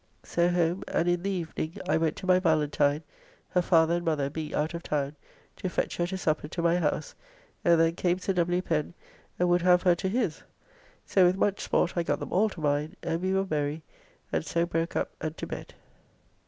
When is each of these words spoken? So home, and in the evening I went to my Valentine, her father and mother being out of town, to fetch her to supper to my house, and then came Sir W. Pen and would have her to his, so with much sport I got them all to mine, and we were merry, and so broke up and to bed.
So 0.23 0.49
home, 0.49 0.83
and 0.87 1.07
in 1.07 1.21
the 1.21 1.29
evening 1.29 1.77
I 1.87 1.95
went 1.97 2.15
to 2.15 2.25
my 2.25 2.39
Valentine, 2.39 3.03
her 3.49 3.61
father 3.61 3.97
and 3.97 4.03
mother 4.03 4.31
being 4.31 4.55
out 4.55 4.73
of 4.73 4.81
town, 4.81 5.15
to 5.57 5.69
fetch 5.69 5.97
her 5.97 6.07
to 6.07 6.17
supper 6.17 6.47
to 6.47 6.61
my 6.63 6.77
house, 6.77 7.13
and 7.63 7.79
then 7.79 7.93
came 7.93 8.17
Sir 8.17 8.33
W. 8.33 8.63
Pen 8.63 8.95
and 9.37 9.47
would 9.47 9.61
have 9.61 9.83
her 9.83 9.93
to 9.93 10.09
his, 10.09 10.41
so 11.05 11.23
with 11.27 11.37
much 11.37 11.59
sport 11.61 11.93
I 11.95 12.01
got 12.01 12.19
them 12.19 12.33
all 12.33 12.49
to 12.49 12.59
mine, 12.61 12.95
and 13.03 13.21
we 13.21 13.31
were 13.31 13.45
merry, 13.47 13.83
and 14.31 14.43
so 14.43 14.65
broke 14.65 14.95
up 14.95 15.11
and 15.21 15.37
to 15.37 15.45
bed. 15.45 15.75